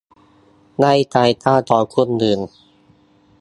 [0.81, 2.39] ในสายตาของคนอื่น